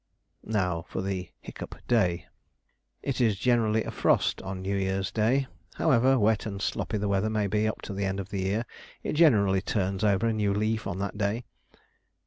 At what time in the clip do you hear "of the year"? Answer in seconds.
8.19-8.65